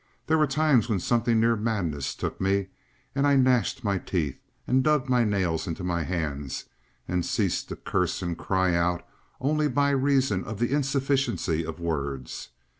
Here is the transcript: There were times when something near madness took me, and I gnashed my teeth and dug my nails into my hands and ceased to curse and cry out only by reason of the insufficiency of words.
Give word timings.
There 0.25 0.39
were 0.39 0.47
times 0.47 0.89
when 0.89 0.99
something 0.99 1.39
near 1.39 1.55
madness 1.55 2.15
took 2.15 2.41
me, 2.41 2.69
and 3.13 3.27
I 3.27 3.35
gnashed 3.35 3.83
my 3.83 3.99
teeth 3.99 4.39
and 4.65 4.83
dug 4.83 5.07
my 5.07 5.23
nails 5.23 5.67
into 5.67 5.83
my 5.83 6.01
hands 6.01 6.65
and 7.07 7.23
ceased 7.23 7.69
to 7.69 7.75
curse 7.75 8.23
and 8.23 8.35
cry 8.35 8.73
out 8.73 9.07
only 9.39 9.67
by 9.67 9.91
reason 9.91 10.43
of 10.43 10.57
the 10.57 10.71
insufficiency 10.73 11.63
of 11.63 11.79
words. 11.79 12.49